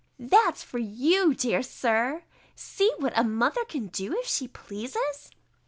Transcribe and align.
There's 0.17 0.63
for 0.63 0.79
you, 0.79 1.35
dear 1.35 1.61
Sir! 1.61 2.23
See 2.55 2.91
what 2.97 3.13
a 3.15 3.23
mother 3.23 3.63
can 3.63 3.85
do 3.89 4.15
if 4.17 4.25
she 4.25 4.47
pleases! 4.47 5.29